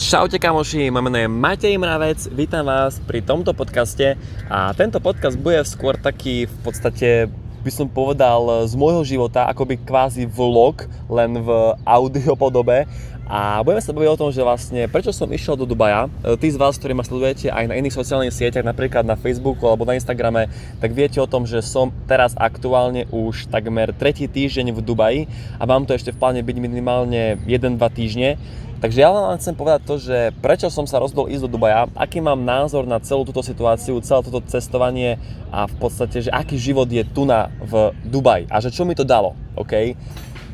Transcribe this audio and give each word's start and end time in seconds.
Čaute 0.00 0.40
kamoši, 0.40 0.88
moje 0.88 1.04
meno 1.04 1.18
je 1.20 1.28
Matej 1.28 1.76
Mravec, 1.76 2.32
vítam 2.32 2.64
vás 2.64 2.96
pri 3.04 3.20
tomto 3.20 3.52
podcaste. 3.52 4.16
A 4.48 4.72
tento 4.72 4.96
podcast 4.96 5.36
bude 5.36 5.60
skôr 5.68 5.92
taký 6.00 6.48
v 6.48 6.56
podstate 6.64 7.28
by 7.60 7.68
som 7.68 7.84
povedal 7.84 8.64
z 8.64 8.72
môjho 8.80 9.04
života, 9.04 9.44
akoby 9.44 9.76
kvázi 9.84 10.24
vlog, 10.24 10.88
len 11.04 11.44
v 11.44 11.76
audio 11.84 12.32
podobe 12.32 12.88
a 13.30 13.62
budeme 13.62 13.78
sa 13.78 13.94
baviť 13.94 14.10
o 14.10 14.18
tom, 14.18 14.34
že 14.34 14.42
vlastne 14.42 14.90
prečo 14.90 15.14
som 15.14 15.30
išiel 15.30 15.54
do 15.54 15.62
Dubaja. 15.62 16.10
Tí 16.42 16.50
z 16.50 16.58
vás, 16.58 16.74
ktorí 16.74 16.98
ma 16.98 17.06
sledujete 17.06 17.46
aj 17.46 17.70
na 17.70 17.78
iných 17.78 17.94
sociálnych 17.94 18.34
sieťach, 18.34 18.66
napríklad 18.66 19.06
na 19.06 19.14
Facebooku 19.14 19.70
alebo 19.70 19.86
na 19.86 19.94
Instagrame, 19.94 20.50
tak 20.82 20.90
viete 20.90 21.22
o 21.22 21.30
tom, 21.30 21.46
že 21.46 21.62
som 21.62 21.94
teraz 22.10 22.34
aktuálne 22.34 23.06
už 23.14 23.46
takmer 23.46 23.94
tretí 23.94 24.26
týždeň 24.26 24.74
v 24.74 24.80
Dubaji 24.82 25.20
a 25.56 25.64
mám 25.64 25.86
to 25.86 25.94
ešte 25.94 26.10
v 26.10 26.18
pláne 26.18 26.42
byť 26.42 26.56
minimálne 26.58 27.38
1-2 27.46 27.78
týždne. 27.94 28.34
Takže 28.80 28.98
ja 28.98 29.12
vám 29.12 29.36
chcem 29.36 29.54
povedať 29.54 29.80
to, 29.84 30.00
že 30.00 30.32
prečo 30.40 30.72
som 30.72 30.88
sa 30.88 30.98
rozhodol 30.98 31.28
ísť 31.28 31.46
do 31.46 31.54
Dubaja, 31.54 31.86
aký 31.94 32.18
mám 32.24 32.42
názor 32.42 32.88
na 32.88 32.96
celú 32.98 33.28
túto 33.28 33.44
situáciu, 33.44 34.00
celé 34.02 34.24
toto 34.24 34.40
cestovanie 34.48 35.20
a 35.52 35.68
v 35.68 35.74
podstate, 35.78 36.24
že 36.24 36.32
aký 36.32 36.56
život 36.56 36.88
je 36.88 37.04
tu 37.04 37.28
na 37.28 37.52
v 37.62 37.94
Dubaji 38.08 38.48
a 38.48 38.56
že 38.58 38.72
čo 38.72 38.88
mi 38.88 38.96
to 38.96 39.04
dalo, 39.04 39.36
OK? 39.54 39.94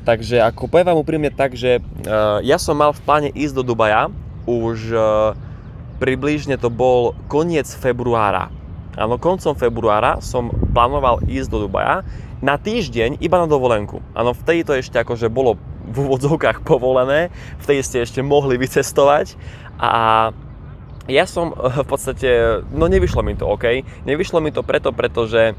Takže 0.06 0.38
ako 0.38 0.70
poviem 0.70 0.94
vám 0.94 1.02
úprimne 1.02 1.30
tak, 1.34 1.58
že 1.58 1.82
uh, 1.82 2.38
ja 2.46 2.62
som 2.62 2.78
mal 2.78 2.94
v 2.94 3.02
pláne 3.02 3.30
ísť 3.34 3.58
do 3.58 3.74
Dubaja 3.74 4.06
už 4.46 4.94
uh, 4.94 5.34
približne 5.98 6.54
to 6.62 6.70
bol 6.70 7.18
koniec 7.26 7.66
februára. 7.66 8.54
Áno, 8.94 9.18
koncom 9.18 9.52
februára 9.58 10.22
som 10.22 10.48
plánoval 10.72 11.26
ísť 11.26 11.48
do 11.50 11.58
Dubaja 11.66 12.06
na 12.38 12.54
týždeň 12.54 13.18
iba 13.18 13.36
na 13.42 13.50
dovolenku. 13.50 13.98
Áno, 14.14 14.32
vtedy 14.32 14.62
to 14.62 14.78
ešte 14.78 14.96
akože 15.02 15.26
bolo 15.26 15.58
v 15.90 16.06
úvodzovkách 16.06 16.62
povolené, 16.62 17.34
vtedy 17.58 17.82
ste 17.82 18.06
ešte 18.06 18.22
mohli 18.22 18.56
vycestovať 18.62 19.34
a 19.82 20.30
ja 21.06 21.24
som 21.26 21.50
eh, 21.50 21.82
v 21.82 21.86
podstate, 21.86 22.28
no 22.70 22.86
nevyšlo 22.86 23.26
mi 23.26 23.34
to, 23.34 23.46
OK? 23.46 23.82
Nevyšlo 24.06 24.38
mi 24.38 24.54
to 24.54 24.62
preto, 24.62 24.94
pretože 24.94 25.58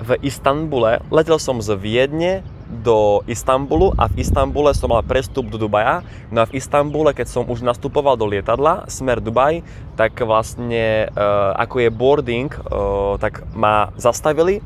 v 0.00 0.10
Istanbule, 0.24 1.04
letel 1.12 1.36
som 1.36 1.60
z 1.60 1.76
Viedne 1.76 2.40
do 2.70 3.26
Istanbulu 3.26 3.90
a 3.98 4.06
v 4.06 4.22
Istanbule 4.22 4.70
som 4.72 4.94
mal 4.94 5.02
prestup 5.02 5.50
do 5.50 5.58
Dubaja. 5.58 6.06
No 6.30 6.40
a 6.42 6.48
v 6.48 6.56
Istanbule, 6.56 7.10
keď 7.10 7.26
som 7.26 7.44
už 7.44 7.66
nastupoval 7.66 8.14
do 8.14 8.30
lietadla, 8.30 8.86
smer 8.86 9.18
Dubaj, 9.18 9.66
tak 9.98 10.14
vlastne 10.22 11.10
uh, 11.10 11.52
ako 11.58 11.76
je 11.82 11.90
boarding, 11.90 12.48
uh, 12.48 13.18
tak 13.18 13.42
ma 13.52 13.90
zastavili 13.98 14.62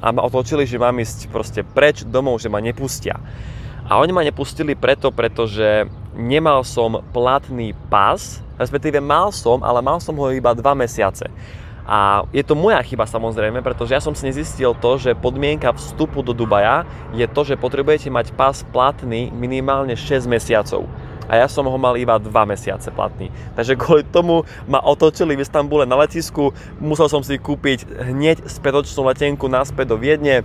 a 0.00 0.10
ma 0.10 0.24
otočili, 0.24 0.64
že 0.64 0.80
mám 0.80 0.96
ísť 0.98 1.30
proste 1.30 1.60
preč 1.62 2.02
domov, 2.08 2.40
že 2.40 2.48
ma 2.48 2.58
nepustia. 2.58 3.20
A 3.86 4.00
oni 4.00 4.10
ma 4.10 4.24
nepustili 4.24 4.72
preto, 4.72 5.12
pretože 5.12 5.86
nemal 6.16 6.64
som 6.64 7.04
platný 7.12 7.76
pás, 7.92 8.40
respektíve 8.56 8.98
mal 9.04 9.30
som, 9.30 9.60
ale 9.60 9.84
mal 9.84 10.00
som 10.00 10.16
ho 10.16 10.32
iba 10.32 10.56
2 10.56 10.64
mesiace. 10.74 11.28
A 11.82 12.22
je 12.30 12.42
to 12.46 12.54
moja 12.54 12.78
chyba 12.86 13.10
samozrejme, 13.10 13.58
pretože 13.58 13.94
ja 13.94 14.02
som 14.02 14.14
si 14.14 14.30
nezistil 14.30 14.70
to, 14.78 15.02
že 15.02 15.18
podmienka 15.18 15.74
vstupu 15.74 16.22
do 16.22 16.30
Dubaja 16.30 16.86
je 17.10 17.26
to, 17.26 17.42
že 17.42 17.58
potrebujete 17.58 18.06
mať 18.06 18.30
pás 18.38 18.62
platný 18.70 19.34
minimálne 19.34 19.98
6 19.98 20.30
mesiacov 20.30 20.86
a 21.30 21.38
ja 21.38 21.46
som 21.48 21.64
ho 21.64 21.78
mal 21.78 21.96
iba 21.96 22.18
2 22.18 22.28
mesiace 22.44 22.92
platný. 22.92 23.32
Takže 23.56 23.78
kvôli 23.78 24.04
tomu 24.04 24.44
ma 24.68 24.84
otočili 24.84 25.38
v 25.38 25.42
Istambule 25.42 25.88
na 25.88 25.96
letisku, 25.96 26.52
musel 26.76 27.08
som 27.08 27.24
si 27.24 27.38
kúpiť 27.40 27.88
hneď 27.88 28.44
spätočnú 28.46 29.06
letenku 29.08 29.48
naspäť 29.48 29.94
do 29.94 29.96
Viedne 29.96 30.44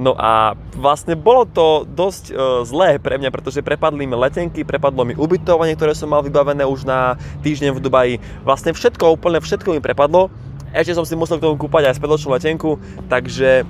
No 0.00 0.16
a 0.16 0.56
vlastne 0.78 1.12
bolo 1.12 1.44
to 1.44 1.84
dosť 1.84 2.30
e, 2.30 2.34
zlé 2.64 2.96
pre 2.96 3.20
mňa, 3.20 3.28
pretože 3.28 3.60
prepadli 3.60 4.08
mi 4.08 4.16
letenky, 4.16 4.64
prepadlo 4.64 5.04
mi 5.04 5.12
ubytovanie, 5.12 5.76
ktoré 5.76 5.92
som 5.92 6.08
mal 6.08 6.24
vybavené 6.24 6.64
už 6.64 6.88
na 6.88 7.20
týždeň 7.44 7.76
v 7.76 7.82
Dubaji. 7.84 8.14
Vlastne 8.40 8.72
všetko, 8.72 9.18
úplne 9.18 9.44
všetko 9.44 9.76
mi 9.76 9.80
prepadlo. 9.84 10.32
Ešte 10.70 10.94
som 10.94 11.02
si 11.02 11.18
musel 11.18 11.42
k 11.42 11.46
tomu 11.50 11.58
kúpať 11.58 11.90
aj 11.90 11.98
spätočnú 11.98 12.30
letenku, 12.34 12.78
takže 13.10 13.66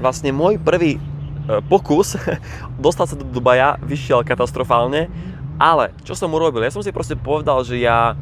vlastne 0.00 0.32
môj 0.32 0.56
prvý 0.56 0.96
e, 0.96 1.00
pokus 1.68 2.16
dostať 2.84 3.06
sa 3.12 3.16
do 3.20 3.28
Dubaja 3.28 3.76
vyšiel 3.84 4.24
katastrofálne, 4.24 5.12
ale 5.60 5.92
čo 6.02 6.16
som 6.16 6.32
urobil? 6.32 6.64
Ja 6.64 6.72
som 6.72 6.82
si 6.82 6.96
proste 6.96 7.14
povedal, 7.14 7.60
že 7.62 7.76
ja 7.78 8.16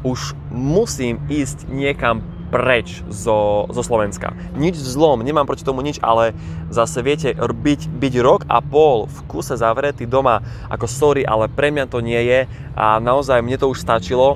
už 0.00 0.32
musím 0.48 1.20
ísť 1.28 1.68
niekam 1.68 2.24
preč 2.50 3.06
zo, 3.06 3.70
zo 3.70 3.82
Slovenska. 3.86 4.34
Nič 4.58 4.74
zlom, 4.74 5.22
nemám 5.22 5.46
proti 5.46 5.62
tomu 5.62 5.86
nič, 5.86 6.02
ale 6.02 6.34
zase 6.68 6.98
viete, 7.00 7.30
byť, 7.34 7.80
byť 7.86 8.14
rok 8.18 8.42
a 8.50 8.58
pol 8.58 9.06
v 9.06 9.18
kuse 9.30 9.54
zavretý 9.54 10.04
doma, 10.04 10.42
ako 10.66 10.86
sorry, 10.90 11.22
ale 11.22 11.46
pre 11.46 11.70
mňa 11.70 11.86
to 11.86 12.02
nie 12.02 12.18
je 12.18 12.40
a 12.74 12.98
naozaj 12.98 13.38
mne 13.40 13.54
to 13.54 13.70
už 13.70 13.78
stačilo 13.78 14.34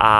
a 0.00 0.12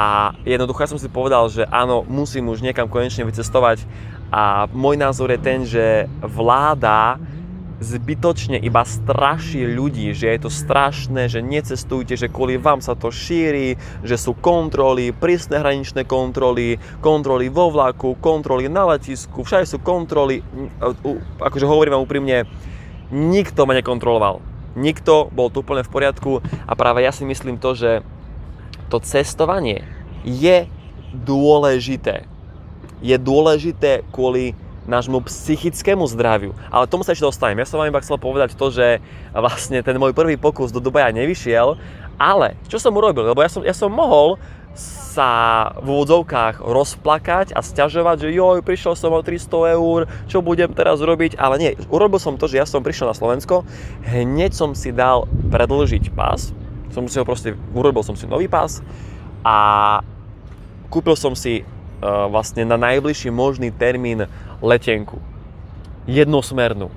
jednoducho 0.44 0.84
ja 0.84 0.93
som 0.93 1.00
si 1.00 1.09
povedal, 1.09 1.49
že 1.49 1.66
áno, 1.69 2.05
musím 2.06 2.49
už 2.53 2.62
niekam 2.62 2.87
konečne 2.87 3.27
vycestovať. 3.27 3.84
A 4.33 4.65
môj 4.72 4.97
názor 4.97 5.28
je 5.28 5.41
ten, 5.41 5.69
že 5.69 6.09
vláda 6.25 7.21
zbytočne 7.82 8.62
iba 8.62 8.87
straší 8.87 9.66
ľudí, 9.66 10.15
že 10.15 10.31
je 10.31 10.38
to 10.47 10.50
strašné, 10.50 11.27
že 11.27 11.43
necestujte, 11.43 12.15
že 12.15 12.31
kvôli 12.31 12.56
vám 12.56 12.78
sa 12.78 12.94
to 12.94 13.11
šíri, 13.11 13.75
že 14.06 14.15
sú 14.15 14.38
kontroly, 14.38 15.11
prísne 15.11 15.59
hraničné 15.59 16.06
kontroly, 16.06 16.78
kontroly 17.03 17.50
vo 17.50 17.75
vlaku, 17.75 18.15
kontroly 18.22 18.71
na 18.71 18.87
letisku, 18.87 19.43
všade 19.43 19.66
sú 19.66 19.82
kontroly, 19.82 20.41
akože 21.43 21.66
hovorím 21.66 21.99
vám 21.99 22.06
úprimne, 22.06 22.37
nikto 23.11 23.66
ma 23.66 23.75
nekontroloval. 23.75 24.41
Nikto, 24.72 25.28
bol 25.28 25.53
tu 25.53 25.61
úplne 25.61 25.84
v 25.84 25.93
poriadku. 25.93 26.41
A 26.65 26.72
práve 26.72 27.05
ja 27.05 27.12
si 27.12 27.28
myslím 27.28 27.61
to, 27.61 27.77
že 27.77 28.00
to 28.92 29.00
cestovanie 29.00 29.80
je 30.20 30.69
dôležité. 31.16 32.28
Je 33.00 33.16
dôležité 33.16 34.04
kvôli 34.12 34.53
nášmu 34.84 35.25
psychickému 35.25 36.04
zdraviu. 36.10 36.53
Ale 36.69 36.91
tomu 36.91 37.06
sa 37.06 37.14
ešte 37.16 37.25
dostanem. 37.25 37.62
Ja 37.62 37.69
som 37.70 37.81
vám 37.81 37.88
iba 37.88 38.02
chcel 38.02 38.19
povedať 38.19 38.52
to, 38.58 38.69
že 38.69 39.00
vlastne 39.32 39.81
ten 39.81 39.97
môj 39.97 40.12
prvý 40.12 40.36
pokus 40.36 40.75
do 40.75 40.82
Dubaja 40.82 41.14
nevyšiel, 41.14 41.78
ale 42.19 42.58
čo 42.69 42.76
som 42.76 42.92
urobil? 42.92 43.31
Lebo 43.31 43.41
ja 43.41 43.50
som, 43.50 43.62
ja 43.64 43.72
som 43.72 43.88
mohol 43.88 44.36
sa 45.12 45.76
v 45.84 45.92
úvodzovkách 45.92 46.64
rozplakať 46.64 47.52
a 47.52 47.60
stiažovať, 47.60 48.28
že 48.28 48.36
joj, 48.36 48.64
prišiel 48.64 48.97
som 48.97 49.12
o 49.12 49.20
300 49.20 49.76
eur, 49.76 50.08
čo 50.25 50.41
budem 50.41 50.72
teraz 50.72 51.04
robiť, 51.04 51.36
ale 51.36 51.60
nie, 51.60 51.70
urobil 51.92 52.16
som 52.16 52.41
to, 52.41 52.48
že 52.48 52.56
ja 52.56 52.64
som 52.64 52.81
prišiel 52.81 53.12
na 53.12 53.16
Slovensko, 53.16 53.69
hneď 54.08 54.56
som 54.56 54.72
si 54.72 54.88
dal 54.88 55.28
predlžiť 55.52 56.16
pás, 56.16 56.56
som 56.92 57.08
si 57.08 57.16
ho 57.16 57.25
proste, 57.25 57.56
urobil 57.72 58.04
som 58.04 58.14
si 58.14 58.28
nový 58.28 58.47
pás 58.47 58.84
a 59.42 59.98
kúpil 60.92 61.16
som 61.16 61.32
si 61.32 61.64
uh, 61.64 62.28
vlastne 62.28 62.69
na 62.69 62.76
najbližší 62.76 63.32
možný 63.32 63.72
termín 63.72 64.28
letenku. 64.60 65.19
Jednosmernú. 66.04 66.92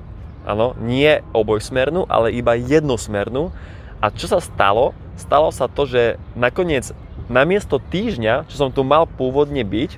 Áno, 0.45 0.78
nie 0.78 1.25
obojsmernú, 1.34 2.05
ale 2.05 2.35
iba 2.35 2.53
jednosmernú. 2.53 3.50
A 3.97 4.13
čo 4.13 4.29
sa 4.29 4.38
stalo? 4.38 4.94
Stalo 5.17 5.50
sa 5.50 5.66
to, 5.66 5.89
že 5.89 6.22
nakoniec 6.38 6.94
namiesto 7.25 7.81
týždňa, 7.81 8.45
čo 8.51 8.55
som 8.61 8.69
tu 8.69 8.85
mal 8.85 9.09
pôvodne 9.09 9.66
byť, 9.66 9.97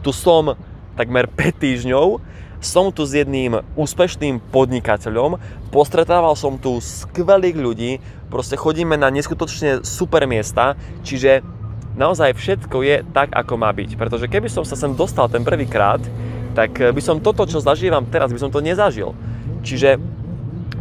tu 0.00 0.10
som 0.14 0.56
takmer 0.96 1.28
5 1.28 1.62
týždňov, 1.62 2.20
som 2.62 2.94
tu 2.94 3.02
s 3.02 3.12
jedným 3.12 3.58
úspešným 3.74 4.38
podnikateľom, 4.54 5.36
postretával 5.74 6.38
som 6.38 6.56
tu 6.56 6.78
skvelých 6.78 7.58
ľudí, 7.58 7.92
proste 8.32 8.56
chodíme 8.56 8.96
na 8.96 9.12
neskutočne 9.12 9.84
super 9.84 10.24
miesta, 10.24 10.80
čiže 11.04 11.44
naozaj 11.92 12.32
všetko 12.32 12.76
je 12.80 12.96
tak, 13.12 13.36
ako 13.36 13.60
má 13.60 13.68
byť. 13.76 14.00
Pretože 14.00 14.32
keby 14.32 14.48
som 14.48 14.64
sa 14.64 14.72
sem 14.72 14.96
dostal 14.96 15.28
ten 15.28 15.44
prvýkrát, 15.44 16.00
tak 16.56 16.72
by 16.80 17.00
som 17.04 17.20
toto, 17.20 17.44
čo 17.44 17.60
zažívam 17.60 18.08
teraz, 18.08 18.32
by 18.32 18.40
som 18.40 18.48
to 18.48 18.64
nezažil. 18.64 19.12
Čiže 19.60 20.00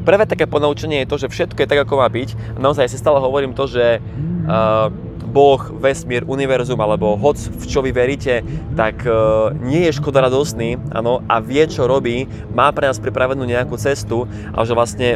prvé 0.07 0.23
také 0.25 0.47
ponaučenie 0.47 1.03
je 1.03 1.11
to, 1.11 1.17
že 1.19 1.31
všetko 1.31 1.59
je 1.59 1.69
tak, 1.69 1.83
ako 1.83 1.99
má 1.99 2.07
byť. 2.07 2.59
Naozaj 2.59 2.87
si 2.91 2.97
stále 2.97 3.19
hovorím 3.19 3.53
to, 3.53 3.67
že 3.67 3.99
uh, 3.99 4.87
Boh, 5.31 5.63
vesmír, 5.79 6.27
univerzum 6.27 6.75
alebo 6.83 7.15
hoc 7.15 7.39
v 7.39 7.63
čo 7.63 7.79
vy 7.79 7.95
veríte, 7.95 8.43
tak 8.75 9.07
uh, 9.07 9.55
nie 9.63 9.87
je 9.87 9.95
škoda 9.95 10.19
radostný 10.27 10.75
ano, 10.91 11.23
a 11.31 11.39
vie, 11.39 11.63
čo 11.71 11.87
robí, 11.87 12.27
má 12.51 12.67
pre 12.75 12.91
nás 12.91 12.99
pripravenú 12.99 13.47
nejakú 13.47 13.79
cestu 13.79 14.27
a 14.51 14.67
že 14.67 14.75
vlastne 14.75 15.15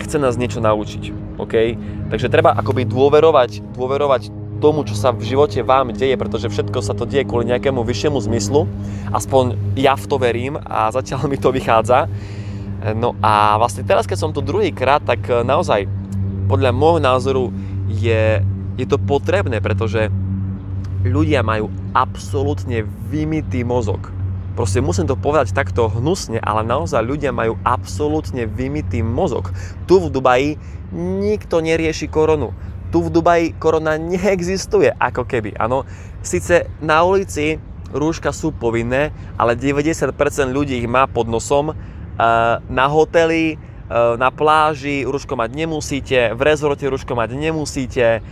chce 0.00 0.16
nás 0.20 0.36
niečo 0.36 0.60
naučiť. 0.60 1.36
Okay? 1.40 1.76
Takže 2.12 2.32
treba 2.32 2.52
akoby 2.56 2.84
dôverovať, 2.88 3.76
dôverovať 3.76 4.22
tomu, 4.56 4.88
čo 4.88 4.96
sa 4.96 5.12
v 5.12 5.20
živote 5.20 5.60
vám 5.60 5.92
deje, 5.92 6.16
pretože 6.16 6.48
všetko 6.48 6.80
sa 6.80 6.96
to 6.96 7.04
deje 7.04 7.28
kvôli 7.28 7.52
nejakému 7.52 7.84
vyššiemu 7.84 8.18
zmyslu. 8.24 8.64
Aspoň 9.12 9.76
ja 9.76 9.92
v 9.92 10.04
to 10.08 10.16
verím 10.16 10.56
a 10.56 10.88
zatiaľ 10.88 11.28
mi 11.28 11.36
to 11.36 11.52
vychádza. 11.52 12.08
No 12.96 13.12
a 13.20 13.60
vlastne 13.60 13.84
teraz, 13.84 14.08
keď 14.08 14.18
som 14.20 14.30
tu 14.32 14.40
druhýkrát, 14.40 15.04
tak 15.04 15.28
naozaj 15.28 15.84
podľa 16.48 16.72
môjho 16.72 17.00
názoru 17.02 17.44
je, 17.90 18.40
je 18.80 18.86
to 18.88 18.96
potrebné, 18.96 19.60
pretože 19.60 20.08
ľudia 21.04 21.44
majú 21.44 21.68
absolútne 21.92 22.86
vymitý 23.12 23.60
mozog. 23.60 24.15
Proste 24.56 24.80
musím 24.80 25.04
to 25.04 25.20
povedať 25.20 25.52
takto 25.52 25.92
hnusne, 25.92 26.40
ale 26.40 26.64
naozaj 26.64 27.04
ľudia 27.04 27.30
majú 27.30 27.60
absolútne 27.60 28.48
vymitý 28.48 29.04
mozog. 29.04 29.52
Tu 29.84 30.00
v 30.00 30.08
Dubaji 30.08 30.56
nikto 30.96 31.60
nerieši 31.60 32.08
koronu 32.08 32.56
tu 32.96 33.02
v 33.02 33.12
Dubaji 33.12 33.58
korona 33.58 33.98
neexistuje, 33.98 34.94
ako 34.96 35.26
keby. 35.26 35.58
Áno, 35.58 35.84
síce 36.22 36.70
na 36.80 37.02
ulici 37.02 37.58
rúška 37.90 38.30
sú 38.30 38.54
povinné, 38.54 39.10
ale 39.36 39.58
90% 39.58 40.16
ľudí 40.48 40.80
ich 40.80 40.88
má 40.88 41.04
pod 41.04 41.28
nosom. 41.28 41.74
Na 42.66 42.86
hoteli, 42.88 43.60
na 43.92 44.32
pláži 44.32 45.06
rúško 45.06 45.38
mať 45.38 45.50
nemusíte, 45.54 46.18
v 46.34 46.40
rezorte 46.42 46.88
rúško 46.88 47.14
mať 47.14 47.36
nemusíte, 47.36 48.24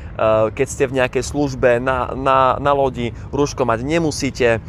keď 0.50 0.66
ste 0.66 0.84
v 0.88 0.96
nejakej 0.98 1.22
službe 1.22 1.78
na, 1.78 2.10
na, 2.16 2.58
na 2.58 2.72
lodi 2.74 3.12
rúško 3.30 3.62
mať 3.62 3.84
nemusíte. 3.86 4.64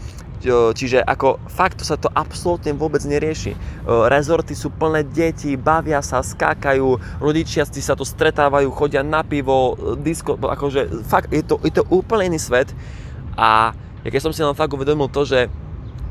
Čiže 0.50 1.02
ako 1.02 1.42
fakt 1.50 1.82
to 1.82 1.86
sa 1.88 1.98
to 1.98 2.12
absolútne 2.14 2.78
vôbec 2.78 3.02
nerieši. 3.02 3.58
Rezorty 3.86 4.54
sú 4.54 4.70
plné 4.70 5.02
detí, 5.02 5.58
bavia 5.58 6.04
sa, 6.06 6.22
skákajú, 6.22 7.02
rodičia 7.18 7.66
si 7.66 7.82
sa 7.82 7.98
to 7.98 8.06
stretávajú, 8.06 8.70
chodia 8.70 9.02
na 9.02 9.26
pivo, 9.26 9.74
disko, 9.98 10.38
akože 10.38 11.06
fakt 11.06 11.34
je 11.34 11.42
to, 11.42 11.58
je 11.66 11.74
to 11.74 11.84
úplne 11.90 12.34
iný 12.34 12.40
svet 12.40 12.70
a 13.34 13.74
ja 14.06 14.10
keď 14.14 14.22
som 14.22 14.34
si 14.34 14.46
len 14.46 14.54
fakt 14.54 14.74
uvedomil 14.74 15.10
to, 15.10 15.26
že 15.26 15.50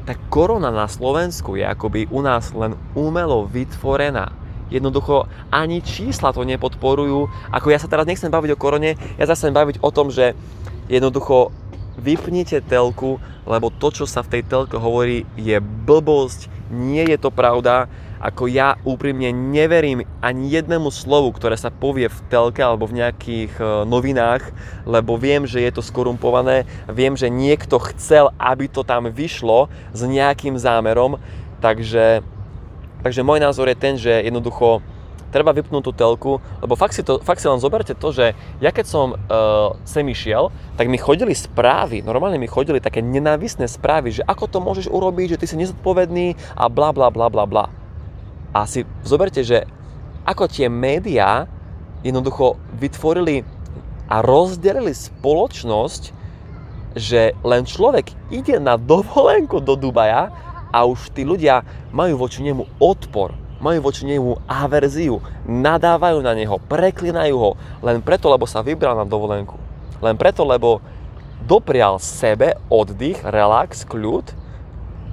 tá 0.05 0.19
korona 0.29 0.69
na 0.69 0.91
Slovensku 0.91 1.57
je 1.57 1.65
akoby 1.65 2.11
u 2.13 2.21
nás 2.21 2.53
len 2.53 2.77
umelo 2.93 3.49
vytvorená. 3.49 4.35
Jednoducho 4.69 5.31
ani 5.49 5.81
čísla 5.81 6.35
to 6.35 6.43
nepodporujú. 6.43 7.31
Ako 7.49 7.73
ja 7.73 7.79
sa 7.79 7.89
teraz 7.89 8.05
nechcem 8.05 8.29
baviť 8.29 8.51
o 8.53 8.61
korone, 8.61 8.99
ja 9.17 9.25
sa 9.25 9.39
chcem 9.39 9.55
baviť 9.55 9.81
o 9.81 9.89
tom, 9.95 10.13
že 10.13 10.37
jednoducho 10.91 11.55
vypnite 11.99 12.61
telku, 12.65 13.23
lebo 13.45 13.71
to, 13.71 13.91
čo 13.91 14.05
sa 14.05 14.25
v 14.25 14.39
tej 14.39 14.43
telke 14.47 14.77
hovorí, 14.79 15.29
je 15.39 15.59
blbosť, 15.61 16.51
nie 16.73 17.05
je 17.07 17.19
to 17.21 17.31
pravda. 17.31 17.87
Ako 18.25 18.49
ja 18.49 18.81
úprimne 18.89 19.29
neverím 19.37 20.09
ani 20.25 20.49
jednému 20.49 20.89
slovu, 20.89 21.29
ktoré 21.37 21.61
sa 21.61 21.69
povie 21.69 22.09
v 22.09 22.19
telke 22.33 22.65
alebo 22.65 22.89
v 22.89 23.05
nejakých 23.05 23.53
e, 23.61 23.65
novinách, 23.85 24.49
lebo 24.89 25.21
viem, 25.21 25.45
že 25.45 25.61
je 25.61 25.69
to 25.69 25.85
skorumpované, 25.85 26.65
viem, 26.89 27.13
že 27.21 27.29
niekto 27.29 27.77
chcel, 27.93 28.33
aby 28.41 28.65
to 28.65 28.81
tam 28.81 29.13
vyšlo 29.13 29.69
s 29.93 30.01
nejakým 30.09 30.57
zámerom, 30.57 31.21
takže, 31.61 32.25
takže 33.05 33.21
môj 33.21 33.45
názor 33.45 33.69
je 33.69 33.77
ten, 33.77 34.01
že 34.01 34.25
jednoducho 34.25 34.81
treba 35.35 35.51
vypnúť 35.51 35.83
tú 35.83 35.91
telku, 35.91 36.39
lebo 36.63 36.79
fakt 36.79 36.95
si, 36.95 37.03
to, 37.03 37.19
fakt 37.19 37.43
si 37.43 37.51
len 37.51 37.59
zoberte 37.59 37.91
to, 37.99 38.15
že 38.15 38.39
ja 38.63 38.71
keď 38.71 38.87
som 38.87 39.19
uh, 39.19 39.75
sem 39.83 40.07
išiel, 40.07 40.55
tak 40.79 40.87
mi 40.87 40.95
chodili 40.95 41.35
správy, 41.35 42.07
normálne 42.07 42.39
mi 42.39 42.47
chodili 42.47 42.79
také 42.79 43.03
nenávisné 43.03 43.67
správy, 43.67 44.15
že 44.15 44.23
ako 44.23 44.47
to 44.47 44.59
môžeš 44.63 44.87
urobiť, 44.87 45.35
že 45.35 45.41
ty 45.43 45.47
si 45.51 45.59
nezodpovedný 45.59 46.39
a 46.55 46.71
bla 46.71 46.95
bla 46.95 47.11
bla 47.11 47.27
bla 47.27 47.51
bla. 47.51 47.67
A 48.55 48.63
si 48.71 48.87
zoberte, 49.03 49.43
že 49.43 49.67
ako 50.23 50.47
tie 50.47 50.71
médiá 50.71 51.51
jednoducho 52.07 52.55
vytvorili 52.79 53.43
a 54.07 54.23
rozdelili 54.23 54.95
spoločnosť, 54.95 56.15
že 56.95 57.35
len 57.43 57.67
človek 57.67 58.15
ide 58.31 58.63
na 58.63 58.79
dovolenku 58.79 59.59
do 59.59 59.75
Dubaja 59.75 60.31
a 60.71 60.79
už 60.87 61.11
tí 61.11 61.27
ľudia 61.27 61.67
majú 61.91 62.23
voči 62.23 62.47
nemu 62.47 62.79
odpor 62.79 63.44
majú 63.65 63.89
voči 63.89 64.05
nemu 64.05 64.45
averziu, 64.45 65.25
nadávajú 65.49 66.21
na 66.21 66.37
neho, 66.37 66.61
preklinajú 66.69 67.37
ho, 67.41 67.51
len 67.81 68.05
preto, 68.05 68.29
lebo 68.29 68.45
sa 68.45 68.61
vybral 68.61 68.93
na 68.93 69.09
dovolenku. 69.09 69.57
Len 70.05 70.21
preto, 70.21 70.45
lebo 70.45 70.85
doprial 71.49 71.97
sebe 71.97 72.61
oddych, 72.69 73.25
relax, 73.25 73.89
kľud 73.89 74.37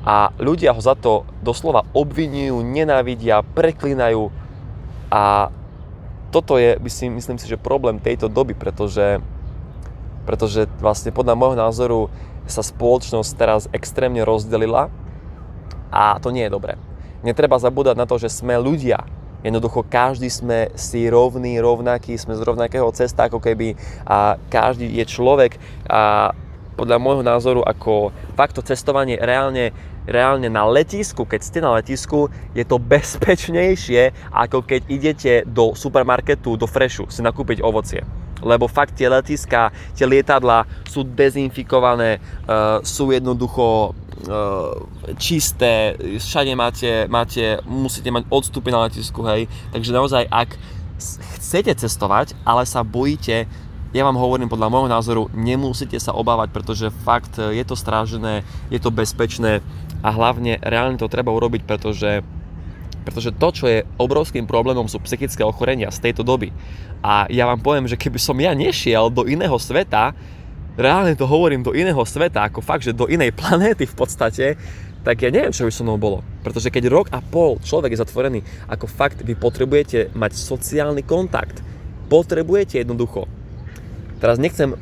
a 0.04 0.36
ľudia 0.36 0.76
ho 0.76 0.82
za 0.84 1.00
to 1.00 1.24
doslova 1.40 1.88
obvinujú, 1.96 2.60
nenávidia, 2.60 3.40
preklinajú 3.56 4.28
a 5.08 5.48
toto 6.32 6.56
je, 6.56 6.80
myslím, 6.80 7.20
myslím 7.20 7.40
si, 7.40 7.48
že 7.48 7.60
problém 7.60 8.00
tejto 8.00 8.32
doby, 8.32 8.56
pretože, 8.56 9.20
pretože 10.28 10.68
vlastne 10.80 11.12
podľa 11.12 11.36
môjho 11.36 11.58
názoru 11.60 12.00
sa 12.48 12.64
spoločnosť 12.64 13.32
teraz 13.36 13.68
extrémne 13.76 14.24
rozdelila 14.24 14.88
a 15.92 16.16
to 16.24 16.32
nie 16.32 16.48
je 16.48 16.56
dobré. 16.56 16.80
Netreba 17.22 17.62
zabúdať 17.62 17.96
na 17.98 18.10
to, 18.10 18.18
že 18.18 18.34
sme 18.34 18.58
ľudia. 18.58 19.06
Jednoducho 19.42 19.82
každý 19.86 20.30
sme 20.30 20.70
si 20.78 21.10
rovný, 21.10 21.58
rovnaký, 21.58 22.14
sme 22.14 22.38
z 22.38 22.46
rovnakého 22.46 22.86
cesta 22.94 23.26
ako 23.26 23.42
keby 23.42 23.74
a 24.06 24.38
každý 24.54 24.86
je 24.86 25.06
človek 25.10 25.58
a 25.90 26.30
podľa 26.78 26.98
môjho 27.02 27.24
názoru 27.26 27.62
ako 27.66 28.14
fakt 28.38 28.58
to 28.58 28.62
cestovanie 28.62 29.18
reálne, 29.18 29.74
reálne 30.06 30.50
na 30.50 30.66
letisku, 30.66 31.26
keď 31.26 31.42
ste 31.42 31.60
na 31.62 31.74
letisku, 31.74 32.30
je 32.54 32.62
to 32.62 32.78
bezpečnejšie 32.78 34.14
ako 34.30 34.62
keď 34.62 34.82
idete 34.90 35.34
do 35.50 35.74
supermarketu, 35.74 36.54
do 36.54 36.70
Freshu 36.70 37.10
si 37.10 37.26
nakúpiť 37.26 37.66
ovocie 37.66 38.06
lebo 38.42 38.68
fakt 38.68 38.98
tie 38.98 39.08
letiska, 39.08 39.72
tie 39.94 40.06
lietadla 40.06 40.66
sú 40.86 41.06
dezinfikované, 41.06 42.20
uh, 42.20 42.82
sú 42.82 43.14
jednoducho 43.14 43.94
uh, 43.94 44.76
čisté, 45.18 45.96
všade 45.98 46.54
máte, 46.58 47.06
máte, 47.08 47.62
musíte 47.66 48.10
mať 48.12 48.28
odstupy 48.30 48.70
na 48.74 48.86
letisku, 48.90 49.24
hej, 49.26 49.48
takže 49.72 49.96
naozaj 49.96 50.26
ak 50.30 50.58
chcete 51.38 51.74
cestovať, 51.82 52.38
ale 52.46 52.66
sa 52.70 52.86
bojíte, 52.86 53.50
ja 53.92 54.08
vám 54.08 54.16
hovorím 54.16 54.48
podľa 54.48 54.72
môjho 54.72 54.90
názoru, 54.90 55.24
nemusíte 55.36 56.00
sa 56.00 56.16
obávať, 56.16 56.56
pretože 56.56 56.88
fakt 57.04 57.42
je 57.42 57.64
to 57.68 57.76
strážené, 57.76 58.48
je 58.72 58.80
to 58.80 58.88
bezpečné 58.88 59.60
a 60.02 60.10
hlavne 60.10 60.58
reálne 60.64 60.96
to 60.96 61.12
treba 61.12 61.34
urobiť, 61.36 61.68
pretože 61.68 62.24
pretože 63.02 63.34
to, 63.34 63.48
čo 63.50 63.66
je 63.68 63.86
obrovským 63.98 64.46
problémom, 64.46 64.86
sú 64.86 65.02
psychické 65.04 65.42
ochorenia 65.42 65.90
z 65.90 66.10
tejto 66.10 66.22
doby. 66.22 66.54
A 67.02 67.26
ja 67.34 67.50
vám 67.50 67.62
poviem, 67.62 67.90
že 67.90 67.98
keby 67.98 68.22
som 68.22 68.38
ja 68.38 68.54
nešiel 68.54 69.10
do 69.10 69.26
iného 69.26 69.58
sveta, 69.58 70.14
reálne 70.78 71.18
to 71.18 71.26
hovorím 71.26 71.66
do 71.66 71.74
iného 71.74 72.02
sveta, 72.06 72.46
ako 72.46 72.62
fakt, 72.62 72.86
že 72.86 72.96
do 72.96 73.10
inej 73.10 73.34
planéty 73.40 73.90
v 73.90 73.96
podstate, 73.98 74.46
tak 75.02 75.26
ja 75.26 75.34
neviem, 75.34 75.50
čo 75.50 75.66
by 75.66 75.74
so 75.74 75.82
mnou 75.82 75.98
bolo. 75.98 76.22
Pretože 76.46 76.70
keď 76.70 76.84
rok 76.94 77.08
a 77.10 77.26
pol 77.26 77.58
človek 77.58 77.98
je 77.98 78.02
zatvorený, 78.06 78.40
ako 78.70 78.86
fakt 78.86 79.26
vy 79.26 79.34
potrebujete 79.34 80.14
mať 80.14 80.38
sociálny 80.38 81.02
kontakt. 81.02 81.58
Potrebujete 82.06 82.86
jednoducho. 82.86 83.26
Teraz 84.22 84.38
nechcem 84.38 84.78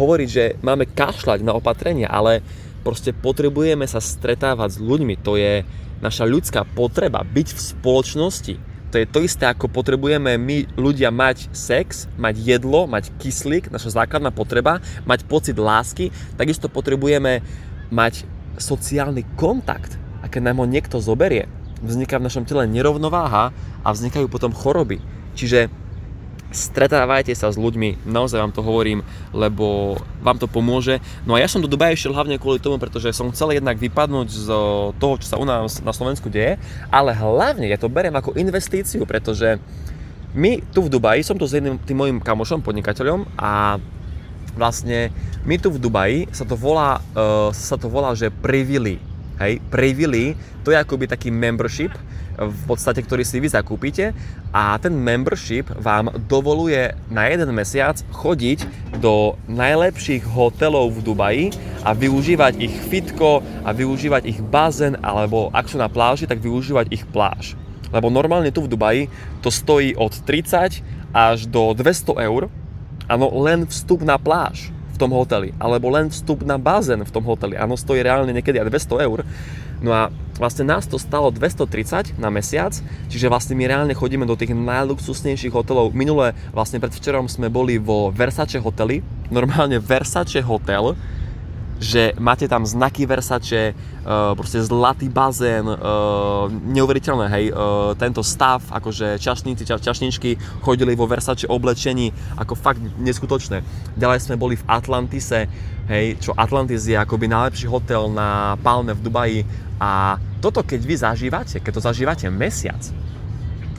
hovoriť, 0.00 0.28
že 0.32 0.44
máme 0.64 0.88
kašľať 0.88 1.44
na 1.44 1.52
opatrenia, 1.52 2.08
ale 2.08 2.40
proste 2.88 3.12
potrebujeme 3.12 3.84
sa 3.84 4.00
stretávať 4.00 4.80
s 4.80 4.80
ľuďmi. 4.80 5.20
To 5.20 5.36
je, 5.36 5.60
naša 6.00 6.24
ľudská 6.24 6.64
potreba 6.64 7.20
byť 7.20 7.48
v 7.52 7.60
spoločnosti. 7.60 8.54
To 8.88 8.96
je 8.96 9.04
to 9.04 9.20
isté, 9.20 9.44
ako 9.44 9.68
potrebujeme 9.68 10.40
my 10.40 10.64
ľudia 10.80 11.12
mať 11.12 11.52
sex, 11.52 12.08
mať 12.16 12.40
jedlo, 12.40 12.88
mať 12.88 13.12
kyslík, 13.20 13.68
naša 13.68 13.92
základná 13.92 14.32
potreba, 14.32 14.80
mať 15.04 15.28
pocit 15.28 15.60
lásky, 15.60 16.08
takisto 16.40 16.72
potrebujeme 16.72 17.44
mať 17.92 18.24
sociálny 18.56 19.28
kontakt. 19.36 20.00
A 20.24 20.32
keď 20.32 20.48
nám 20.48 20.64
ho 20.64 20.66
niekto 20.66 20.96
zoberie, 20.96 21.44
vzniká 21.84 22.16
v 22.16 22.32
našom 22.32 22.48
tele 22.48 22.64
nerovnováha 22.64 23.52
a 23.84 23.88
vznikajú 23.92 24.32
potom 24.32 24.56
choroby. 24.56 25.04
Čiže 25.36 25.68
stretávajte 26.48 27.36
sa 27.36 27.52
s 27.52 27.60
ľuďmi, 27.60 28.08
naozaj 28.08 28.40
vám 28.40 28.54
to 28.56 28.64
hovorím, 28.64 29.04
lebo 29.36 29.96
vám 30.24 30.40
to 30.40 30.48
pomôže. 30.48 31.00
No 31.28 31.36
a 31.36 31.42
ja 31.44 31.48
som 31.48 31.60
do 31.60 31.68
Dubaja 31.68 31.92
išiel 31.92 32.16
hlavne 32.16 32.40
kvôli 32.40 32.56
tomu, 32.56 32.80
pretože 32.80 33.12
som 33.12 33.28
chcel 33.32 33.60
jednak 33.60 33.76
vypadnúť 33.76 34.28
z 34.32 34.46
toho, 34.96 35.14
čo 35.20 35.26
sa 35.28 35.36
u 35.36 35.44
nás 35.44 35.84
na 35.84 35.92
Slovensku 35.92 36.32
deje, 36.32 36.56
ale 36.88 37.12
hlavne 37.12 37.68
ja 37.68 37.76
to 37.76 37.92
beriem 37.92 38.16
ako 38.16 38.36
investíciu, 38.36 39.04
pretože 39.04 39.60
my 40.32 40.60
tu 40.72 40.84
v 40.84 40.92
Dubaji, 40.92 41.24
som 41.24 41.36
tu 41.40 41.48
s 41.48 41.56
jedným 41.56 41.80
tým 41.80 41.96
mojim 41.96 42.18
kamošom, 42.20 42.60
podnikateľom 42.60 43.28
a 43.40 43.80
vlastne 44.56 45.12
my 45.44 45.56
tu 45.56 45.72
v 45.72 45.80
Dubaji 45.80 46.18
sa 46.32 46.44
to 46.44 46.56
volá, 46.58 47.00
uh, 47.16 47.48
sa 47.54 47.80
to 47.80 47.88
volá 47.88 48.12
že 48.12 48.28
Privily. 48.28 49.07
Hej, 49.38 49.62
Privily, 49.70 50.34
to 50.66 50.74
je 50.74 50.78
akoby 50.78 51.06
taký 51.06 51.30
membership, 51.30 51.94
v 52.38 52.62
podstate, 52.70 53.02
ktorý 53.02 53.26
si 53.26 53.42
vy 53.42 53.50
zakúpite 53.50 54.14
a 54.54 54.78
ten 54.78 54.94
membership 54.94 55.66
vám 55.74 56.14
dovoluje 56.30 56.94
na 57.10 57.26
jeden 57.26 57.50
mesiac 57.50 57.98
chodiť 58.14 58.62
do 59.02 59.34
najlepších 59.50 60.22
hotelov 60.22 60.94
v 60.94 61.00
Dubaji 61.02 61.44
a 61.82 61.90
využívať 61.90 62.62
ich 62.62 62.74
fitko 62.86 63.42
a 63.66 63.74
využívať 63.74 64.22
ich 64.30 64.38
bazén 64.38 64.94
alebo 65.02 65.50
ak 65.50 65.66
sú 65.66 65.82
na 65.82 65.90
pláži, 65.90 66.30
tak 66.30 66.38
využívať 66.38 66.94
ich 66.94 67.02
pláž. 67.10 67.58
Lebo 67.90 68.06
normálne 68.12 68.54
tu 68.54 68.62
v 68.62 68.70
Dubaji 68.70 69.02
to 69.42 69.50
stojí 69.50 69.98
od 69.98 70.14
30 70.22 70.82
až 71.10 71.38
do 71.50 71.74
200 71.74 72.22
eur, 72.22 72.46
áno, 73.10 73.26
len 73.42 73.66
vstup 73.66 74.06
na 74.06 74.14
pláž 74.20 74.70
v 74.98 75.06
tom 75.06 75.14
hoteli, 75.14 75.54
alebo 75.62 75.94
len 75.94 76.10
vstup 76.10 76.42
na 76.42 76.58
bazén 76.58 77.06
v 77.06 77.14
tom 77.14 77.22
hoteli, 77.22 77.54
áno, 77.54 77.78
stojí 77.78 78.02
reálne 78.02 78.34
niekedy 78.34 78.58
aj 78.58 78.66
200 78.90 79.06
eur. 79.06 79.22
No 79.78 79.94
a 79.94 80.10
vlastne 80.42 80.66
nás 80.66 80.90
to 80.90 80.98
stalo 80.98 81.30
230 81.30 82.18
na 82.18 82.34
mesiac, 82.34 82.74
čiže 83.06 83.30
vlastne 83.30 83.54
my 83.54 83.70
reálne 83.70 83.94
chodíme 83.94 84.26
do 84.26 84.34
tých 84.34 84.50
najluxusnejších 84.58 85.54
hotelov. 85.54 85.94
Minule, 85.94 86.34
vlastne 86.50 86.82
predvčerom 86.82 87.30
sme 87.30 87.46
boli 87.46 87.78
vo 87.78 88.10
Versace 88.10 88.58
hoteli, 88.58 89.06
normálne 89.30 89.78
Versace 89.78 90.42
hotel, 90.42 90.98
že 91.78 92.12
máte 92.18 92.50
tam 92.50 92.66
znaky 92.66 93.06
Versace, 93.06 93.72
uh, 93.72 94.34
proste 94.34 94.58
zlatý 94.62 95.06
bazén, 95.06 95.62
uh, 95.62 95.78
neuveriteľné, 96.50 97.26
hej, 97.30 97.44
uh, 97.54 97.94
tento 97.94 98.26
stav, 98.26 98.66
akože 98.70 99.22
čašníci, 99.22 99.62
ča, 99.62 99.78
čašničky 99.78 100.62
chodili 100.62 100.98
vo 100.98 101.06
Versace 101.06 101.46
oblečení, 101.46 102.10
ako 102.34 102.58
fakt 102.58 102.82
neskutočné. 102.98 103.62
Ďalej 103.94 104.18
sme 104.26 104.34
boli 104.34 104.58
v 104.58 104.66
Atlantise, 104.66 105.46
hej, 105.86 106.18
čo 106.18 106.34
Atlantis 106.34 106.84
je 106.90 106.98
akoby 106.98 107.30
najlepší 107.30 107.70
hotel 107.70 108.10
na 108.10 108.58
Palme 108.58 108.92
v 108.92 109.02
Dubaji 109.02 109.40
a 109.78 110.18
toto 110.42 110.66
keď 110.66 110.80
vy 110.82 110.94
zažívate, 110.98 111.56
keď 111.62 111.72
to 111.78 111.86
zažívate 111.86 112.26
mesiac, 112.26 112.82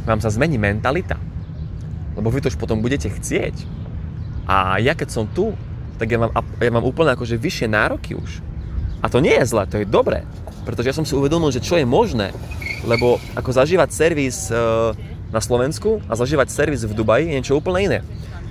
vám 0.07 0.23
sa 0.23 0.31
zmení 0.31 0.55
mentalita, 0.55 1.19
lebo 2.15 2.31
vy 2.31 2.39
to 2.39 2.49
už 2.49 2.57
potom 2.57 2.79
budete 2.79 3.11
chcieť. 3.11 3.55
A 4.49 4.81
ja 4.81 4.97
keď 4.97 5.09
som 5.13 5.25
tu, 5.29 5.53
tak 5.99 6.07
ja 6.07 6.17
mám, 6.17 6.31
ja 6.33 6.71
mám 6.71 6.87
úplne 6.87 7.11
akože 7.13 7.35
vyššie 7.35 7.67
nároky 7.67 8.15
už. 8.15 8.39
A 9.03 9.11
to 9.11 9.19
nie 9.19 9.35
je 9.35 9.45
zle, 9.47 9.67
to 9.67 9.83
je 9.83 9.87
dobré. 9.87 10.23
Pretože 10.63 10.89
ja 10.91 10.95
som 10.95 11.03
si 11.03 11.11
uvedomil, 11.15 11.51
že 11.51 11.63
čo 11.63 11.75
je 11.75 11.83
možné. 11.83 12.31
Lebo 12.87 13.19
ako 13.35 13.51
zažívať 13.51 13.91
servis 13.91 14.47
e, 14.47 14.55
na 15.29 15.43
Slovensku 15.43 15.99
a 16.07 16.15
zažívať 16.15 16.47
servis 16.51 16.87
v 16.87 16.95
Dubaji 16.95 17.27
je 17.27 17.35
niečo 17.35 17.59
úplne 17.59 17.79
iné. 17.83 17.99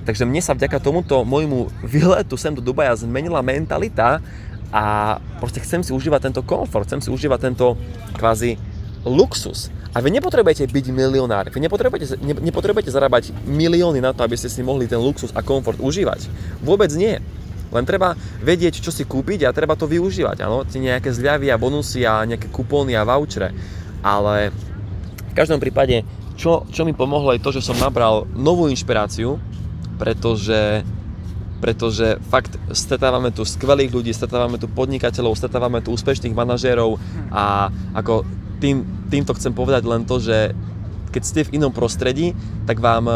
Takže 0.04 0.24
mne 0.24 0.40
sa 0.40 0.56
vďaka 0.56 0.80
tomuto 0.80 1.24
môjmu 1.24 1.68
výletu 1.84 2.36
sem 2.36 2.52
do 2.52 2.64
Dubaja 2.64 2.96
zmenila 2.96 3.44
mentalita 3.44 4.20
a 4.68 5.16
proste 5.40 5.64
chcem 5.64 5.80
si 5.80 5.92
užívať 5.92 6.28
tento 6.28 6.44
komfort, 6.44 6.84
chcem 6.84 7.00
si 7.00 7.08
užívať 7.08 7.52
tento 7.52 7.76
kvázi 8.16 8.60
luxus. 9.04 9.72
A 9.98 10.02
vy 10.04 10.14
nepotrebujete 10.14 10.70
byť 10.70 10.94
milionár, 10.94 11.50
vy 11.50 11.58
nepotrebujete, 11.58 12.22
ne, 12.22 12.38
nepotrebujete 12.38 12.94
zarábať 12.94 13.34
milióny 13.50 13.98
na 13.98 14.14
to, 14.14 14.22
aby 14.22 14.38
ste 14.38 14.46
si 14.46 14.62
mohli 14.62 14.86
ten 14.86 15.02
luxus 15.02 15.34
a 15.34 15.42
komfort 15.42 15.82
užívať. 15.82 16.30
Vôbec 16.62 16.86
nie. 16.94 17.18
Len 17.74 17.82
treba 17.82 18.14
vedieť, 18.38 18.78
čo 18.78 18.94
si 18.94 19.02
kúpiť 19.02 19.42
a 19.42 19.50
treba 19.50 19.74
to 19.74 19.90
využívať. 19.90 20.46
Áno, 20.46 20.62
tie 20.62 20.78
nejaké 20.78 21.10
zľavy 21.10 21.50
a 21.50 21.58
bonusy 21.58 22.06
a 22.06 22.22
nejaké 22.22 22.46
kupóny 22.46 22.94
a 22.94 23.02
vouchere. 23.02 23.50
Ale 23.98 24.54
v 25.18 25.34
každom 25.34 25.58
prípade, 25.58 26.06
čo, 26.38 26.62
čo 26.70 26.86
mi 26.86 26.94
pomohlo 26.94 27.34
je 27.34 27.42
to, 27.42 27.50
že 27.58 27.66
som 27.66 27.74
nabral 27.82 28.22
novú 28.38 28.70
inšpiráciu, 28.70 29.42
pretože 29.98 30.86
pretože 31.58 32.22
fakt 32.30 32.54
stretávame 32.70 33.34
tu 33.34 33.42
skvelých 33.42 33.90
ľudí, 33.90 34.14
stretávame 34.14 34.62
tu 34.62 34.70
podnikateľov, 34.70 35.34
stretávame 35.34 35.82
tu 35.82 35.90
úspešných 35.90 36.30
manažérov 36.30 37.02
a 37.34 37.74
ako 37.98 38.22
tým, 38.58 38.86
týmto 39.08 39.34
chcem 39.34 39.54
povedať 39.54 39.82
len 39.86 40.02
to, 40.04 40.18
že 40.18 40.52
keď 41.08 41.22
ste 41.24 41.46
v 41.46 41.62
inom 41.62 41.72
prostredí, 41.72 42.36
tak 42.68 42.84
vám 42.84 43.08
e, 43.08 43.14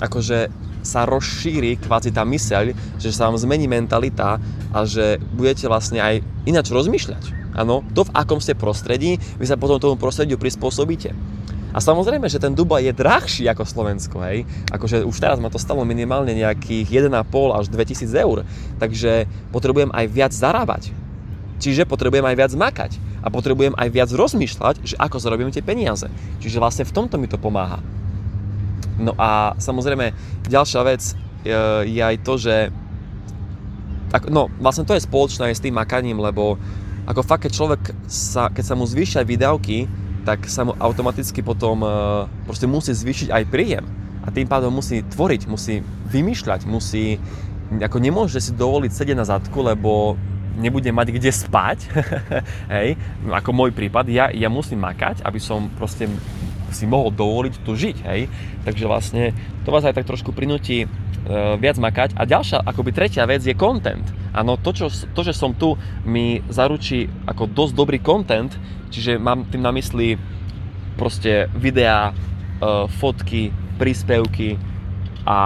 akože 0.00 0.48
sa 0.86 1.02
rozšíri 1.04 1.82
kvázi 1.82 2.14
tá 2.14 2.22
myseľ, 2.22 2.72
že 3.02 3.10
sa 3.10 3.26
vám 3.26 3.36
zmení 3.36 3.66
mentalita 3.66 4.38
a 4.70 4.78
že 4.86 5.18
budete 5.34 5.66
vlastne 5.66 5.98
aj 5.98 6.22
ináč 6.46 6.70
rozmýšľať. 6.70 7.54
Áno, 7.58 7.82
to 7.96 8.06
v 8.06 8.14
akom 8.14 8.38
ste 8.38 8.54
prostredí, 8.54 9.18
vy 9.40 9.44
sa 9.48 9.58
potom 9.58 9.82
tomu 9.82 9.96
prostrediu 9.98 10.38
prispôsobíte. 10.38 11.10
A 11.76 11.82
samozrejme, 11.82 12.24
že 12.32 12.40
ten 12.40 12.56
Dubaj 12.56 12.88
je 12.88 12.96
drahší 12.96 13.44
ako 13.52 13.68
Slovensko, 13.68 14.24
hej. 14.24 14.48
Akože 14.72 15.04
už 15.04 15.16
teraz 15.20 15.36
ma 15.36 15.52
to 15.52 15.60
stalo 15.60 15.84
minimálne 15.84 16.32
nejakých 16.32 17.04
1,5 17.12 17.12
až 17.52 17.68
2000 17.68 18.16
eur. 18.16 18.48
Takže 18.80 19.28
potrebujem 19.52 19.92
aj 19.92 20.06
viac 20.08 20.32
zarábať. 20.32 20.88
Čiže 21.56 21.88
potrebujem 21.88 22.24
aj 22.24 22.36
viac 22.36 22.52
makať. 22.52 22.92
A 23.24 23.32
potrebujem 23.32 23.74
aj 23.74 23.88
viac 23.90 24.10
rozmýšľať, 24.12 24.74
že 24.84 24.94
ako 25.00 25.16
zarobím 25.18 25.50
tie 25.50 25.64
peniaze. 25.64 26.06
Čiže 26.38 26.60
vlastne 26.60 26.84
v 26.84 26.94
tomto 26.94 27.16
mi 27.16 27.26
to 27.26 27.40
pomáha. 27.40 27.80
No 28.96 29.12
a 29.16 29.56
samozrejme, 29.60 30.12
ďalšia 30.48 30.80
vec 30.84 31.02
e, 31.04 31.14
je 31.84 32.00
aj 32.00 32.16
to, 32.24 32.34
že 32.40 32.54
no, 34.32 34.48
vlastne 34.56 34.88
to 34.88 34.96
je 34.96 35.04
spoločné 35.04 35.52
aj 35.52 35.56
s 35.60 35.64
tým 35.64 35.76
makaním, 35.76 36.16
lebo 36.20 36.56
ako 37.06 37.22
fakt, 37.22 37.46
keď 37.46 37.52
človek 37.52 37.82
sa, 38.08 38.48
keď 38.48 38.64
sa 38.64 38.74
mu 38.74 38.88
zvýšia 38.88 39.22
výdavky, 39.22 39.86
tak 40.26 40.48
sa 40.50 40.66
mu 40.66 40.74
automaticky 40.80 41.44
potom 41.44 41.86
e, 41.86 41.88
proste 42.48 42.66
musí 42.66 42.90
zvýšiť 42.90 43.28
aj 43.30 43.44
príjem. 43.46 43.84
A 44.26 44.34
tým 44.34 44.50
pádom 44.50 44.74
musí 44.74 45.06
tvoriť, 45.06 45.46
musí 45.46 45.86
vymýšľať, 46.10 46.66
musí, 46.66 47.22
ako 47.78 48.02
nemôže 48.02 48.42
si 48.42 48.50
dovoliť 48.50 48.90
sedieť 48.90 49.16
na 49.16 49.22
zadku, 49.22 49.62
lebo 49.62 50.18
nebude 50.56 50.88
mať 50.90 51.12
kde 51.12 51.30
spať, 51.30 51.78
hej, 52.74 52.96
ako 53.28 53.50
môj 53.52 53.70
prípad, 53.76 54.08
ja, 54.08 54.32
ja 54.32 54.48
musím 54.48 54.82
makať, 54.82 55.22
aby 55.22 55.38
som 55.38 55.68
proste 55.76 56.08
si 56.72 56.84
mohol 56.84 57.14
dovoliť 57.14 57.54
tu 57.62 57.78
žiť, 57.78 57.96
hej. 58.10 58.26
Takže 58.66 58.84
vlastne 58.84 59.30
to 59.62 59.70
vás 59.70 59.86
aj 59.86 59.94
tak 59.94 60.08
trošku 60.08 60.34
prinúti 60.34 60.84
e, 60.84 60.86
viac 61.56 61.78
makať. 61.78 62.18
A 62.18 62.26
ďalšia, 62.26 62.60
akoby 62.66 62.90
tretia 62.90 63.24
vec 63.24 63.40
je 63.46 63.54
content. 63.54 64.02
Áno, 64.34 64.58
to, 64.58 64.74
čo, 64.74 64.90
to, 64.90 65.20
že 65.22 65.32
som 65.32 65.54
tu, 65.54 65.78
mi 66.02 66.42
zaručí 66.50 67.06
ako 67.24 67.46
dosť 67.46 67.72
dobrý 67.72 67.98
content, 68.02 68.50
čiže 68.90 69.16
mám 69.16 69.46
tým 69.46 69.62
na 69.62 69.70
mysli 69.72 70.18
proste 70.98 71.46
videá, 71.54 72.10
e, 72.10 72.14
fotky, 72.98 73.54
príspevky 73.76 74.58
a 75.28 75.38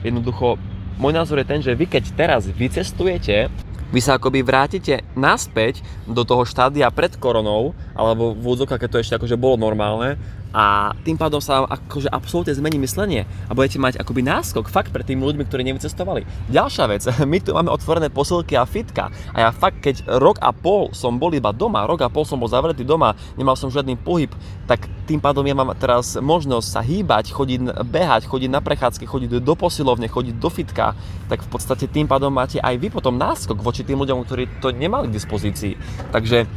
jednoducho 0.00 0.56
môj 0.96 1.12
názor 1.12 1.42
je 1.42 1.50
ten, 1.50 1.60
že 1.60 1.76
vy 1.76 1.88
keď 1.88 2.14
teraz 2.14 2.46
vycestujete, 2.48 3.50
vy 3.94 4.02
sa 4.02 4.18
akoby 4.18 4.42
vrátite 4.42 5.06
naspäť 5.14 5.78
do 6.02 6.26
toho 6.26 6.42
štádia 6.42 6.90
pred 6.90 7.14
koronou, 7.14 7.78
alebo 7.94 8.34
v 8.34 8.42
úvodzovkách, 8.42 8.82
keď 8.82 8.90
to 8.90 8.98
ešte 8.98 9.14
akože 9.22 9.38
bolo 9.38 9.54
normálne, 9.54 10.18
a 10.54 10.94
tým 11.02 11.18
pádom 11.18 11.42
sa 11.42 11.66
akože 11.66 12.06
absolútne 12.14 12.54
zmení 12.54 12.78
myslenie 12.78 13.26
a 13.50 13.52
budete 13.58 13.82
mať 13.82 13.98
akoby 13.98 14.22
náskok 14.22 14.70
fakt 14.70 14.94
pred 14.94 15.02
tými 15.02 15.26
ľuďmi, 15.26 15.42
ktorí 15.50 15.66
nevycestovali. 15.66 16.22
Ďalšia 16.46 16.84
vec, 16.86 17.02
my 17.32 17.38
tu 17.42 17.50
máme 17.54 17.74
otvorené 17.74 18.06
posilky 18.06 18.54
a 18.54 18.62
fitka 18.62 19.10
a 19.34 19.38
ja 19.42 19.50
fakt, 19.50 19.82
keď 19.82 20.06
rok 20.22 20.38
a 20.38 20.54
pol 20.54 20.94
som 20.94 21.18
bol 21.18 21.34
iba 21.34 21.50
doma, 21.50 21.90
rok 21.90 22.06
a 22.06 22.08
pol 22.10 22.22
som 22.22 22.38
bol 22.38 22.46
zavretý 22.46 22.86
doma, 22.86 23.18
nemal 23.34 23.58
som 23.58 23.66
žiadny 23.66 23.98
pohyb, 23.98 24.30
tak 24.70 24.86
tým 25.04 25.20
pádom 25.20 25.44
ja 25.44 25.52
mám 25.52 25.76
teraz 25.76 26.16
možnosť 26.16 26.68
sa 26.68 26.80
hýbať, 26.80 27.30
chodiť, 27.30 27.84
behať, 27.84 28.24
chodiť 28.24 28.50
na 28.50 28.64
prechádzky, 28.64 29.04
chodiť 29.04 29.44
do 29.44 29.54
posilovne, 29.54 30.08
chodiť 30.08 30.34
do 30.40 30.48
fitka, 30.48 30.96
tak 31.28 31.44
v 31.44 31.48
podstate 31.52 31.84
tým 31.86 32.08
pádom 32.08 32.32
máte 32.32 32.56
aj 32.56 32.74
vy 32.80 32.88
potom 32.88 33.14
náskok 33.20 33.60
voči 33.60 33.84
tým 33.84 34.00
ľuďom, 34.00 34.24
ktorí 34.24 34.60
to 34.64 34.72
nemali 34.72 35.12
k 35.12 35.16
dispozícii. 35.16 35.76
Takže 36.10 36.48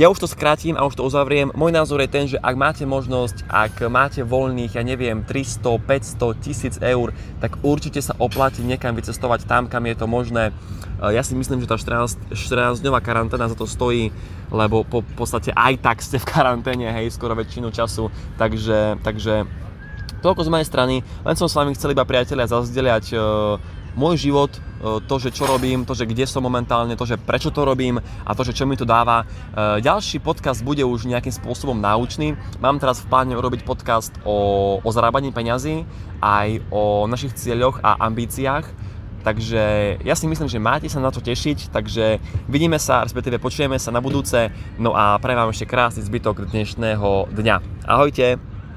ja 0.00 0.08
už 0.08 0.24
to 0.24 0.28
skrátim 0.30 0.72
a 0.72 0.88
už 0.88 0.96
to 0.96 1.04
uzavriem. 1.04 1.52
Môj 1.52 1.68
názor 1.68 2.00
je 2.00 2.08
ten, 2.08 2.24
že 2.24 2.40
ak 2.40 2.56
máte 2.56 2.84
možnosť, 2.88 3.44
ak 3.44 3.84
máte 3.92 4.24
voľných, 4.24 4.80
ja 4.80 4.80
neviem, 4.80 5.20
300, 5.20 5.60
500, 5.84 6.80
1000 6.80 6.96
eur, 6.96 7.12
tak 7.44 7.60
určite 7.60 8.00
sa 8.00 8.16
oplatí 8.16 8.64
niekam 8.64 8.96
vycestovať 8.96 9.44
tam, 9.44 9.68
kam 9.68 9.84
je 9.84 9.96
to 9.96 10.08
možné. 10.08 10.48
E, 10.48 10.52
ja 11.12 11.20
si 11.20 11.36
myslím, 11.36 11.60
že 11.60 11.68
tá 11.68 11.76
14, 11.76 12.32
14-dňová 12.32 13.04
karanténa 13.04 13.52
za 13.52 13.56
to 13.56 13.68
stojí, 13.68 14.08
lebo 14.48 14.80
po 14.80 15.04
podstate 15.04 15.52
aj 15.52 15.84
tak 15.84 16.00
ste 16.00 16.16
v 16.16 16.24
karanténe, 16.24 16.88
hej, 16.88 17.12
skoro 17.12 17.36
väčšinu 17.36 17.68
času. 17.68 18.08
Takže, 18.40 18.96
takže 19.04 19.44
toľko 20.24 20.40
z 20.46 20.52
mojej 20.56 20.68
strany. 20.72 20.94
Len 21.04 21.36
som 21.36 21.50
s 21.50 21.58
vami 21.58 21.76
chcel 21.76 21.92
iba 21.92 22.08
priatelia 22.08 22.48
zazdeliať 22.48 23.12
uh, 23.12 23.58
môj 23.98 24.30
život, 24.30 24.56
e, 24.56 24.60
to, 24.82 25.14
že 25.22 25.30
čo 25.30 25.46
robím, 25.46 25.86
to, 25.86 25.94
že 25.94 26.08
kde 26.08 26.26
som 26.26 26.42
momentálne, 26.42 26.98
to, 26.98 27.06
že 27.06 27.16
prečo 27.16 27.54
to 27.54 27.62
robím 27.62 28.02
a 28.02 28.30
to, 28.34 28.42
že 28.42 28.56
čo 28.56 28.66
mi 28.66 28.74
to 28.74 28.82
dáva. 28.82 29.22
E, 29.22 29.80
ďalší 29.80 30.18
podcast 30.18 30.66
bude 30.66 30.82
už 30.82 31.06
nejakým 31.06 31.32
spôsobom 31.32 31.78
náučný. 31.78 32.34
Mám 32.58 32.82
teraz 32.82 33.00
v 33.02 33.08
pláne 33.08 33.34
urobiť 33.38 33.62
podcast 33.62 34.10
o, 34.26 34.78
o 34.82 34.90
zarábaní 34.90 35.30
peňazí, 35.30 35.86
aj 36.18 36.62
o 36.74 37.06
našich 37.06 37.38
cieľoch 37.38 37.78
a 37.80 38.02
ambíciách. 38.02 38.92
Takže 39.22 39.62
ja 40.02 40.14
si 40.18 40.26
myslím, 40.26 40.50
že 40.50 40.58
máte 40.58 40.90
sa 40.90 40.98
na 40.98 41.14
to 41.14 41.22
tešiť, 41.22 41.70
takže 41.70 42.18
vidíme 42.50 42.74
sa, 42.82 43.06
respektíve 43.06 43.38
počujeme 43.38 43.78
sa 43.78 43.94
na 43.94 44.02
budúce, 44.02 44.50
no 44.82 44.98
a 44.98 45.14
prajem 45.22 45.46
vám 45.46 45.54
ešte 45.54 45.70
krásny 45.70 46.02
zbytok 46.02 46.50
dnešného 46.50 47.30
dňa. 47.30 47.86
Ahojte! 47.86 48.51